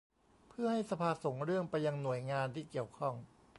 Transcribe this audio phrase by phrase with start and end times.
[0.49, 3.15] เพื่อให้สภาส่งเรื่องไปยังหน่วยงานที่เกี่ยวข้อง